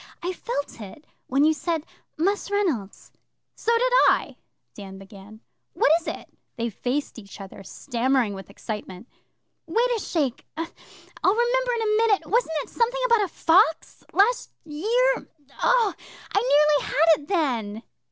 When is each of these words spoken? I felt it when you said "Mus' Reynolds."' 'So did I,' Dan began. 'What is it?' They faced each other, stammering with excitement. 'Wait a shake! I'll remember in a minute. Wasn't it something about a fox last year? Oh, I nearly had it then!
I 0.23 0.33
felt 0.33 0.81
it 0.81 1.05
when 1.27 1.43
you 1.43 1.53
said 1.53 1.85
"Mus' 2.17 2.49
Reynolds."' 2.49 3.11
'So 3.53 3.71
did 3.77 3.93
I,' 4.09 4.35
Dan 4.73 4.97
began. 4.97 5.41
'What 5.73 5.91
is 6.01 6.07
it?' 6.07 6.33
They 6.55 6.71
faced 6.71 7.19
each 7.19 7.39
other, 7.39 7.61
stammering 7.63 8.33
with 8.33 8.49
excitement. 8.49 9.07
'Wait 9.67 9.89
a 9.95 9.99
shake! 9.99 10.43
I'll 10.57 10.73
remember 11.35 11.71
in 11.75 11.81
a 11.83 11.97
minute. 11.97 12.25
Wasn't 12.25 12.51
it 12.63 12.69
something 12.69 13.01
about 13.05 13.25
a 13.25 13.27
fox 13.27 14.03
last 14.11 14.49
year? 14.65 15.27
Oh, 15.61 15.93
I 16.31 16.67
nearly 16.79 16.91
had 16.91 17.19
it 17.21 17.27
then! 17.27 17.83